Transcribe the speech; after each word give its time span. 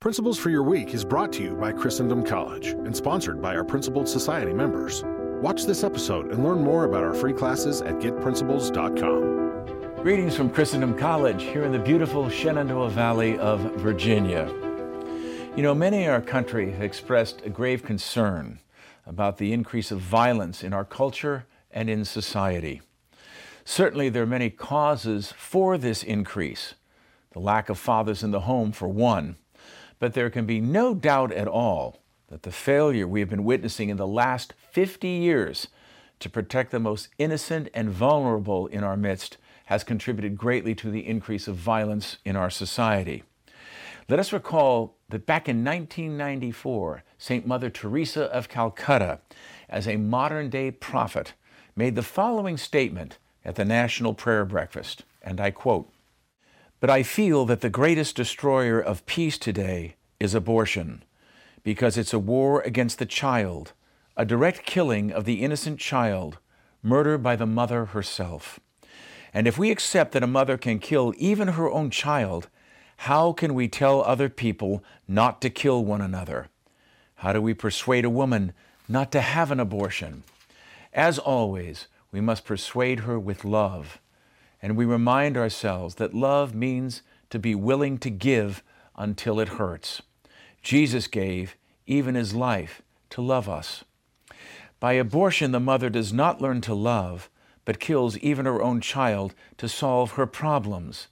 Principles 0.00 0.38
for 0.38 0.50
Your 0.50 0.62
Week 0.62 0.94
is 0.94 1.04
brought 1.04 1.32
to 1.32 1.42
you 1.42 1.56
by 1.56 1.72
Christendom 1.72 2.24
College 2.24 2.68
and 2.68 2.96
sponsored 2.96 3.42
by 3.42 3.56
our 3.56 3.64
Principled 3.64 4.08
Society 4.08 4.52
members. 4.52 5.02
Watch 5.42 5.64
this 5.64 5.82
episode 5.82 6.30
and 6.30 6.44
learn 6.44 6.62
more 6.62 6.84
about 6.84 7.02
our 7.02 7.14
free 7.14 7.32
classes 7.32 7.82
at 7.82 7.94
getprinciples.com. 7.94 10.04
Greetings 10.04 10.36
from 10.36 10.50
Christendom 10.50 10.96
College 10.96 11.42
here 11.42 11.64
in 11.64 11.72
the 11.72 11.80
beautiful 11.80 12.30
Shenandoah 12.30 12.90
Valley 12.90 13.36
of 13.38 13.58
Virginia. 13.74 14.46
You 15.56 15.64
know, 15.64 15.74
many 15.74 16.04
in 16.04 16.10
our 16.10 16.22
country 16.22 16.70
have 16.70 16.82
expressed 16.82 17.42
a 17.44 17.50
grave 17.50 17.82
concern 17.82 18.60
about 19.04 19.38
the 19.38 19.52
increase 19.52 19.90
of 19.90 19.98
violence 19.98 20.62
in 20.62 20.72
our 20.72 20.84
culture 20.84 21.46
and 21.72 21.90
in 21.90 22.04
society. 22.04 22.82
Certainly, 23.64 24.10
there 24.10 24.22
are 24.22 24.26
many 24.26 24.48
causes 24.48 25.34
for 25.36 25.76
this 25.76 26.04
increase. 26.04 26.74
The 27.32 27.40
lack 27.40 27.68
of 27.68 27.80
fathers 27.80 28.22
in 28.22 28.30
the 28.30 28.42
home, 28.42 28.70
for 28.70 28.86
one 28.86 29.34
but 29.98 30.14
there 30.14 30.30
can 30.30 30.46
be 30.46 30.60
no 30.60 30.94
doubt 30.94 31.32
at 31.32 31.48
all 31.48 32.00
that 32.28 32.42
the 32.42 32.52
failure 32.52 33.06
we 33.06 33.20
have 33.20 33.30
been 33.30 33.44
witnessing 33.44 33.88
in 33.88 33.96
the 33.96 34.06
last 34.06 34.54
50 34.70 35.08
years 35.08 35.68
to 36.20 36.28
protect 36.28 36.70
the 36.70 36.80
most 36.80 37.08
innocent 37.18 37.68
and 37.72 37.90
vulnerable 37.90 38.66
in 38.66 38.84
our 38.84 38.96
midst 38.96 39.36
has 39.66 39.84
contributed 39.84 40.36
greatly 40.36 40.74
to 40.74 40.90
the 40.90 41.06
increase 41.06 41.46
of 41.46 41.56
violence 41.56 42.18
in 42.24 42.36
our 42.36 42.50
society. 42.50 43.22
Let 44.08 44.18
us 44.18 44.32
recall 44.32 44.96
that 45.10 45.26
back 45.26 45.48
in 45.48 45.64
1994, 45.64 47.02
St. 47.18 47.46
Mother 47.46 47.68
Teresa 47.68 48.24
of 48.24 48.48
Calcutta, 48.48 49.20
as 49.68 49.86
a 49.86 49.96
modern 49.96 50.48
day 50.48 50.70
prophet, 50.70 51.34
made 51.76 51.94
the 51.94 52.02
following 52.02 52.56
statement 52.56 53.18
at 53.44 53.56
the 53.56 53.64
National 53.64 54.14
Prayer 54.14 54.44
Breakfast, 54.44 55.04
and 55.22 55.40
I 55.40 55.50
quote 55.50 55.90
but 56.80 56.90
I 56.90 57.02
feel 57.02 57.44
that 57.46 57.60
the 57.60 57.70
greatest 57.70 58.16
destroyer 58.16 58.80
of 58.80 59.06
peace 59.06 59.38
today 59.38 59.96
is 60.20 60.34
abortion, 60.34 61.02
because 61.64 61.98
it's 61.98 62.12
a 62.12 62.18
war 62.18 62.60
against 62.60 62.98
the 62.98 63.06
child, 63.06 63.72
a 64.16 64.24
direct 64.24 64.64
killing 64.64 65.10
of 65.12 65.24
the 65.24 65.42
innocent 65.42 65.80
child, 65.80 66.38
murder 66.82 67.18
by 67.18 67.34
the 67.34 67.46
mother 67.46 67.86
herself. 67.86 68.60
And 69.34 69.46
if 69.46 69.58
we 69.58 69.70
accept 69.70 70.12
that 70.12 70.22
a 70.22 70.28
mother 70.28 70.56
can 70.56 70.78
kill 70.78 71.12
even 71.18 71.48
her 71.48 71.70
own 71.70 71.90
child, 71.90 72.48
how 73.02 73.32
can 73.32 73.54
we 73.54 73.68
tell 73.68 74.02
other 74.02 74.28
people 74.28 74.82
not 75.06 75.40
to 75.42 75.50
kill 75.50 75.84
one 75.84 76.00
another? 76.00 76.48
How 77.16 77.32
do 77.32 77.42
we 77.42 77.54
persuade 77.54 78.04
a 78.04 78.10
woman 78.10 78.52
not 78.88 79.12
to 79.12 79.20
have 79.20 79.50
an 79.50 79.60
abortion? 79.60 80.22
As 80.92 81.18
always, 81.18 81.88
we 82.12 82.20
must 82.20 82.44
persuade 82.44 83.00
her 83.00 83.18
with 83.18 83.44
love 83.44 84.00
and 84.60 84.76
we 84.76 84.84
remind 84.84 85.36
ourselves 85.36 85.96
that 85.96 86.14
love 86.14 86.54
means 86.54 87.02
to 87.30 87.38
be 87.38 87.54
willing 87.54 87.98
to 87.98 88.10
give 88.10 88.62
until 88.96 89.38
it 89.38 89.48
hurts. 89.50 90.02
Jesus 90.62 91.06
gave 91.06 91.56
even 91.86 92.14
his 92.14 92.34
life 92.34 92.82
to 93.10 93.22
love 93.22 93.48
us. 93.48 93.84
By 94.80 94.94
abortion, 94.94 95.52
the 95.52 95.60
mother 95.60 95.90
does 95.90 96.12
not 96.12 96.40
learn 96.40 96.60
to 96.62 96.74
love, 96.74 97.30
but 97.64 97.80
kills 97.80 98.18
even 98.18 98.46
her 98.46 98.62
own 98.62 98.80
child 98.80 99.34
to 99.58 99.68
solve 99.68 100.12
her 100.12 100.26
problems. 100.26 101.08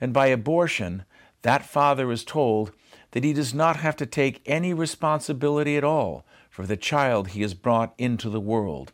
And 0.00 0.12
by 0.12 0.26
abortion, 0.26 1.04
that 1.42 1.64
father 1.64 2.10
is 2.10 2.24
told 2.24 2.72
that 3.12 3.24
he 3.24 3.32
does 3.32 3.52
not 3.52 3.76
have 3.76 3.96
to 3.96 4.06
take 4.06 4.42
any 4.46 4.72
responsibility 4.72 5.76
at 5.76 5.84
all 5.84 6.24
for 6.48 6.66
the 6.66 6.76
child 6.76 7.28
he 7.28 7.42
has 7.42 7.54
brought 7.54 7.94
into 7.98 8.28
the 8.28 8.40
world. 8.40 8.92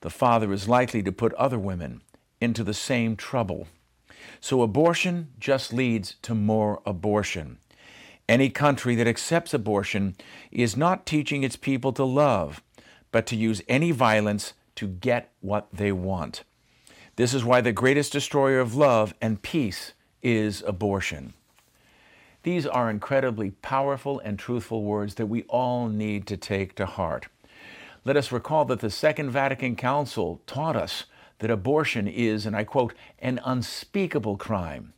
The 0.00 0.10
father 0.10 0.52
is 0.52 0.68
likely 0.68 1.02
to 1.02 1.12
put 1.12 1.32
other 1.34 1.58
women 1.58 2.02
into 2.44 2.62
the 2.62 2.74
same 2.74 3.16
trouble. 3.16 3.66
So 4.40 4.62
abortion 4.62 5.30
just 5.40 5.72
leads 5.72 6.14
to 6.22 6.34
more 6.34 6.80
abortion. 6.86 7.58
Any 8.28 8.50
country 8.50 8.94
that 8.94 9.08
accepts 9.08 9.52
abortion 9.52 10.14
is 10.52 10.76
not 10.76 11.06
teaching 11.06 11.42
its 11.42 11.56
people 11.56 11.92
to 11.94 12.04
love, 12.04 12.62
but 13.10 13.26
to 13.26 13.36
use 13.36 13.62
any 13.68 13.90
violence 13.90 14.54
to 14.76 14.86
get 14.86 15.32
what 15.40 15.68
they 15.72 15.92
want. 15.92 16.44
This 17.16 17.34
is 17.34 17.44
why 17.44 17.60
the 17.60 17.72
greatest 17.72 18.12
destroyer 18.12 18.60
of 18.60 18.74
love 18.74 19.14
and 19.20 19.42
peace 19.42 19.92
is 20.22 20.62
abortion. 20.66 21.34
These 22.42 22.66
are 22.66 22.90
incredibly 22.90 23.52
powerful 23.52 24.20
and 24.20 24.38
truthful 24.38 24.82
words 24.84 25.14
that 25.14 25.26
we 25.26 25.44
all 25.44 25.88
need 25.88 26.26
to 26.26 26.36
take 26.36 26.74
to 26.76 26.86
heart. 26.86 27.28
Let 28.04 28.16
us 28.18 28.32
recall 28.32 28.66
that 28.66 28.80
the 28.80 28.90
Second 28.90 29.30
Vatican 29.30 29.76
Council 29.76 30.42
taught 30.46 30.76
us 30.76 31.04
that 31.44 31.50
abortion 31.50 32.08
is, 32.08 32.46
and 32.46 32.56
I 32.56 32.64
quote, 32.64 32.94
an 33.18 33.38
unspeakable 33.44 34.38
crime. 34.38 34.94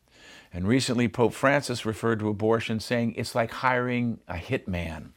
And 0.52 0.68
recently, 0.68 1.08
Pope 1.08 1.32
Francis 1.32 1.84
referred 1.84 2.20
to 2.20 2.28
abortion, 2.28 2.78
saying 2.78 3.14
it's 3.16 3.34
like 3.34 3.50
hiring 3.50 4.20
a 4.28 4.34
hitman. 4.34 5.08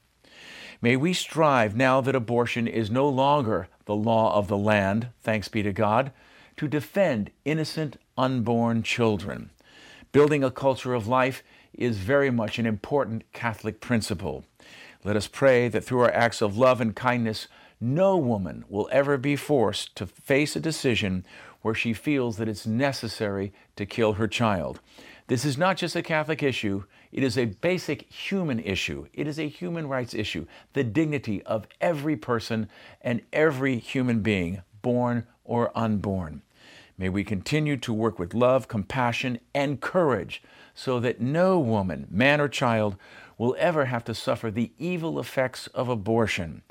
May 0.81 0.95
we 0.95 1.13
strive, 1.13 1.75
now 1.75 2.01
that 2.01 2.15
abortion 2.15 2.67
is 2.67 2.89
no 2.89 3.07
longer 3.07 3.67
the 3.85 3.95
law 3.95 4.35
of 4.35 4.47
the 4.47 4.57
land, 4.57 5.09
thanks 5.21 5.47
be 5.49 5.61
to 5.61 5.71
God, 5.71 6.11
to 6.57 6.67
defend 6.67 7.29
innocent 7.45 7.97
unborn 8.17 8.81
children. 8.81 9.51
Building 10.11 10.43
a 10.43 10.49
culture 10.49 10.95
of 10.95 11.07
life 11.07 11.43
is 11.75 11.97
very 11.97 12.31
much 12.31 12.57
an 12.57 12.65
important 12.65 13.31
Catholic 13.33 13.79
principle. 13.79 14.45
Let 15.03 15.15
us 15.15 15.27
pray 15.27 15.67
that 15.67 15.83
through 15.83 16.01
our 16.01 16.11
acts 16.11 16.41
of 16.41 16.57
love 16.57 16.81
and 16.81 16.95
kindness, 16.95 17.47
no 17.79 18.17
woman 18.17 18.65
will 18.67 18.89
ever 18.91 19.17
be 19.17 19.35
forced 19.35 19.95
to 19.95 20.05
face 20.07 20.55
a 20.55 20.59
decision 20.59 21.25
where 21.61 21.75
she 21.75 21.93
feels 21.93 22.37
that 22.37 22.47
it's 22.47 22.67
necessary 22.67 23.53
to 23.75 23.85
kill 23.85 24.13
her 24.13 24.27
child. 24.27 24.79
This 25.27 25.45
is 25.45 25.57
not 25.57 25.77
just 25.77 25.95
a 25.95 26.01
Catholic 26.01 26.41
issue, 26.41 26.83
it 27.11 27.23
is 27.23 27.37
a 27.37 27.45
basic 27.45 28.11
human 28.11 28.59
issue. 28.59 29.07
It 29.13 29.27
is 29.27 29.39
a 29.39 29.47
human 29.47 29.87
rights 29.87 30.13
issue. 30.13 30.45
The 30.73 30.83
dignity 30.83 31.41
of 31.43 31.67
every 31.81 32.15
person 32.15 32.69
and 33.01 33.21
every 33.33 33.77
human 33.77 34.21
being, 34.21 34.61
born 34.81 35.25
or 35.43 35.71
unborn. 35.75 36.43
May 36.97 37.09
we 37.09 37.23
continue 37.23 37.77
to 37.77 37.93
work 37.93 38.19
with 38.19 38.33
love, 38.33 38.67
compassion, 38.67 39.39
and 39.55 39.81
courage 39.81 40.43
so 40.75 40.99
that 40.99 41.21
no 41.21 41.59
woman, 41.59 42.07
man, 42.11 42.41
or 42.41 42.47
child 42.47 42.95
will 43.37 43.55
ever 43.57 43.85
have 43.85 44.03
to 44.03 44.13
suffer 44.13 44.51
the 44.51 44.71
evil 44.77 45.19
effects 45.19 45.67
of 45.67 45.89
abortion. 45.89 46.61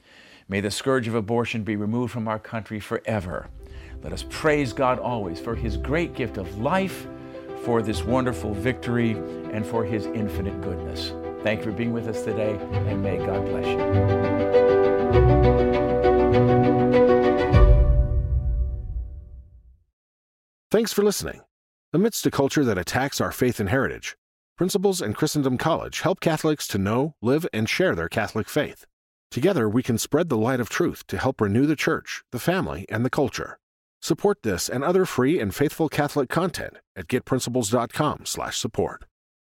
May 0.50 0.62
the 0.62 0.70
scourge 0.70 1.06
of 1.06 1.14
abortion 1.14 1.62
be 1.62 1.76
removed 1.76 2.10
from 2.10 2.26
our 2.26 2.38
country 2.38 2.80
forever. 2.80 3.50
Let 4.02 4.14
us 4.14 4.24
praise 4.30 4.72
God 4.72 4.98
always 4.98 5.38
for 5.38 5.54
his 5.54 5.76
great 5.76 6.14
gift 6.14 6.38
of 6.38 6.58
life, 6.58 7.06
for 7.64 7.82
this 7.82 8.02
wonderful 8.02 8.54
victory, 8.54 9.10
and 9.52 9.66
for 9.66 9.84
his 9.84 10.06
infinite 10.06 10.58
goodness. 10.62 11.12
Thank 11.42 11.60
you 11.60 11.66
for 11.66 11.72
being 11.72 11.92
with 11.92 12.08
us 12.08 12.22
today, 12.22 12.58
and 12.72 13.02
may 13.02 13.18
God 13.18 13.44
bless 13.44 13.66
you. 13.66 13.78
Thanks 20.70 20.94
for 20.94 21.02
listening. 21.02 21.42
Amidst 21.92 22.24
a 22.26 22.30
culture 22.30 22.64
that 22.64 22.78
attacks 22.78 23.20
our 23.20 23.32
faith 23.32 23.60
and 23.60 23.68
heritage, 23.68 24.16
Principles 24.56 25.02
and 25.02 25.14
Christendom 25.14 25.58
College 25.58 26.00
help 26.00 26.20
Catholics 26.20 26.66
to 26.68 26.78
know, 26.78 27.14
live, 27.20 27.46
and 27.52 27.68
share 27.68 27.94
their 27.94 28.08
Catholic 28.08 28.48
faith. 28.48 28.86
Together, 29.30 29.68
we 29.68 29.82
can 29.82 29.98
spread 29.98 30.28
the 30.28 30.36
light 30.36 30.60
of 30.60 30.68
truth 30.68 31.06
to 31.06 31.18
help 31.18 31.40
renew 31.40 31.66
the 31.66 31.76
church, 31.76 32.22
the 32.32 32.38
family, 32.38 32.86
and 32.88 33.04
the 33.04 33.10
culture. 33.10 33.58
Support 34.00 34.42
this 34.42 34.68
and 34.68 34.84
other 34.84 35.04
free 35.04 35.40
and 35.40 35.54
faithful 35.54 35.88
Catholic 35.88 36.28
content 36.28 36.78
at 36.96 37.08
getprinciples.com/support. 37.08 39.04